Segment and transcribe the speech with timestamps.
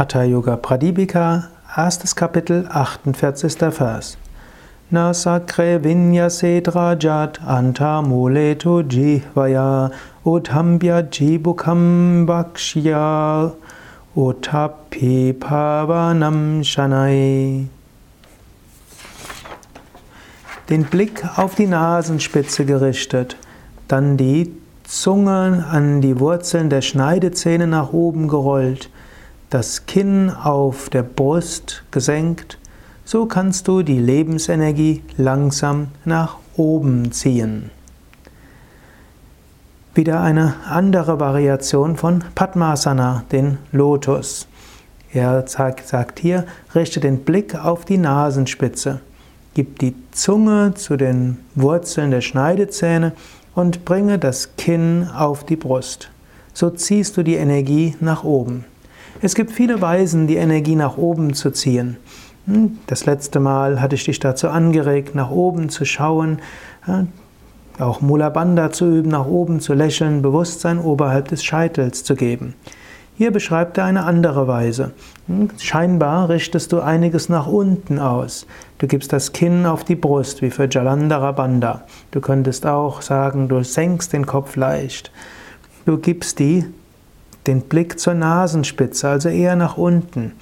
[0.00, 3.70] Hatha Yoga Pradipika, erstes Kapitel, 48.
[3.70, 4.16] Vers.
[4.90, 9.92] Nasakre vinyase drajat anta muletu jihvaya
[10.24, 13.54] utambya jibukam bakshya
[14.16, 17.66] utapi pavanam shanai.
[20.70, 23.36] Den Blick auf die Nasenspitze gerichtet,
[23.86, 24.50] dann die
[24.84, 28.88] Zunge an die Wurzeln der Schneidezähne nach oben gerollt,
[29.50, 32.58] das Kinn auf der Brust gesenkt,
[33.04, 37.70] so kannst du die Lebensenergie langsam nach oben ziehen.
[39.92, 44.46] Wieder eine andere Variation von Padmasana, den Lotus.
[45.12, 49.00] Er sagt hier, richte den Blick auf die Nasenspitze,
[49.54, 53.12] gib die Zunge zu den Wurzeln der Schneidezähne
[53.56, 56.08] und bringe das Kinn auf die Brust.
[56.54, 58.64] So ziehst du die Energie nach oben.
[59.22, 61.96] Es gibt viele Weisen, die Energie nach oben zu ziehen.
[62.46, 66.40] Hm, das letzte Mal hatte ich dich dazu angeregt, nach oben zu schauen,
[67.78, 72.54] auch Mula Bandha zu üben, nach oben zu lächeln, Bewusstsein oberhalb des Scheitels zu geben.
[73.16, 74.92] Hier beschreibt er eine andere Weise.
[75.26, 78.46] Hm, scheinbar richtest du einiges nach unten aus.
[78.78, 81.82] Du gibst das Kinn auf die Brust, wie für Jalandhara Bandha.
[82.12, 85.12] Du könntest auch sagen, du senkst den Kopf leicht.
[85.84, 86.64] Du gibst die
[87.50, 90.32] den Blick zur Nasenspitze, also eher nach unten,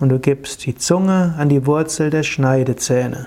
[0.00, 3.26] und du gibst die Zunge an die Wurzel der Schneidezähne.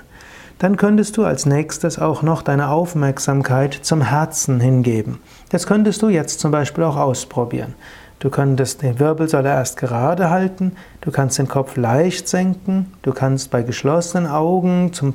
[0.60, 5.18] Dann könntest du als nächstes auch noch deine Aufmerksamkeit zum Herzen hingeben.
[5.50, 7.74] Das könntest du jetzt zum Beispiel auch ausprobieren.
[8.20, 13.50] Du könntest die Wirbelsäule erst gerade halten, du kannst den Kopf leicht senken, du kannst
[13.50, 15.14] bei geschlossenen Augen zum,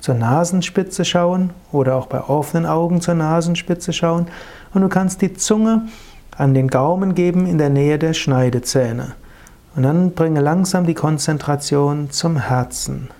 [0.00, 4.26] zur Nasenspitze schauen oder auch bei offenen Augen zur Nasenspitze schauen
[4.74, 5.82] und du kannst die Zunge
[6.40, 9.14] an den Gaumen geben in der Nähe der Schneidezähne.
[9.76, 13.10] Und dann bringe langsam die Konzentration zum Herzen.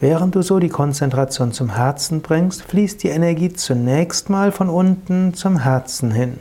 [0.00, 5.34] Während du so die Konzentration zum Herzen bringst, fließt die Energie zunächst mal von unten
[5.34, 6.38] zum Herzen hin.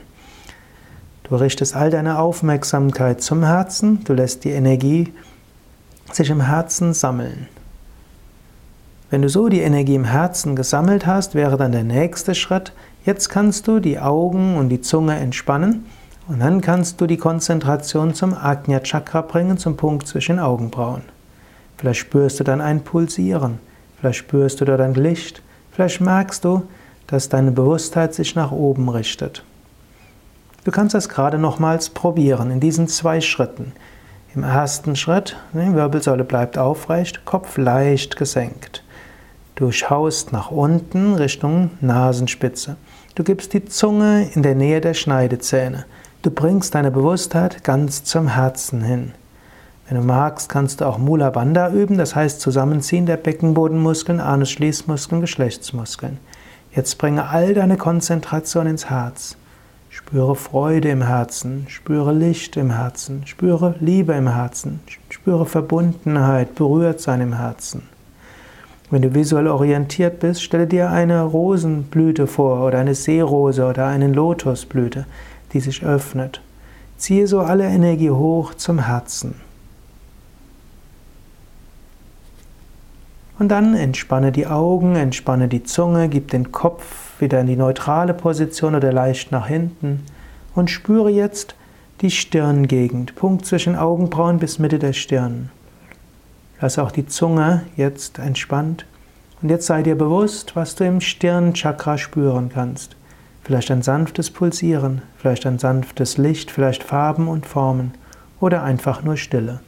[1.24, 5.14] Du richtest all deine Aufmerksamkeit zum Herzen, du lässt die Energie
[6.12, 7.48] sich im Herzen sammeln.
[9.12, 12.72] Wenn du so die Energie im Herzen gesammelt hast, wäre dann der nächste Schritt,
[13.06, 15.86] jetzt kannst du die Augen und die Zunge entspannen
[16.30, 21.02] und dann kannst du die Konzentration zum Ajna Chakra bringen, zum Punkt zwischen Augenbrauen.
[21.76, 23.60] Vielleicht spürst du dann ein Pulsieren,
[24.00, 25.42] vielleicht spürst du dort ein Licht,
[25.74, 26.64] vielleicht merkst du,
[27.08, 29.44] dass deine Bewusstheit sich nach oben richtet.
[30.64, 33.74] Du kannst das gerade nochmals probieren in diesen zwei Schritten.
[34.34, 38.81] Im ersten Schritt, die Wirbelsäule bleibt aufrecht, Kopf leicht gesenkt.
[39.62, 42.78] Du schaust nach unten Richtung Nasenspitze.
[43.14, 45.86] Du gibst die Zunge in der Nähe der Schneidezähne.
[46.24, 49.12] Du bringst deine Bewusstheit ganz zum Herzen hin.
[49.88, 55.22] Wenn du magst, kannst du auch Mula Bandha üben, das heißt Zusammenziehen der Beckenbodenmuskeln, Anusschließmuskeln,
[55.22, 56.18] Geschlechtsmuskeln.
[56.76, 59.38] Jetzt bringe all deine Konzentration ins Herz.
[59.92, 64.80] Spüre Freude im Herzen, spüre Licht im Herzen, spüre Liebe im Herzen,
[65.10, 67.84] spüre Verbundenheit, berührt sein im Herzen.
[68.92, 74.10] Wenn du visuell orientiert bist, stelle dir eine Rosenblüte vor oder eine Seerose oder eine
[74.10, 75.06] Lotusblüte,
[75.54, 76.42] die sich öffnet.
[76.98, 79.36] Ziehe so alle Energie hoch zum Herzen.
[83.40, 88.14] Und dann entspanne die Augen, entspanne die Zunge, gib den Kopf wieder in die neutrale
[88.14, 90.04] Position oder leicht nach hinten
[90.54, 91.56] und spüre jetzt
[92.02, 95.50] die Stirngegend, Punkt zwischen Augenbrauen bis Mitte der Stirn.
[96.62, 98.86] Lass auch die Zunge jetzt entspannt.
[99.42, 102.96] Und jetzt sei dir bewusst, was du im Stirnchakra spüren kannst.
[103.44, 107.94] Vielleicht ein sanftes Pulsieren, vielleicht ein sanftes Licht, vielleicht Farben und Formen
[108.40, 109.62] oder einfach nur Stille.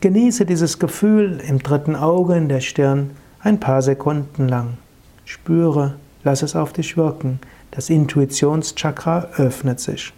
[0.00, 3.10] Genieße dieses Gefühl im dritten Auge in der Stirn
[3.40, 4.78] ein paar Sekunden lang.
[5.26, 7.40] Spüre, lass es auf dich wirken.
[7.70, 10.14] Das Intuitionschakra öffnet sich.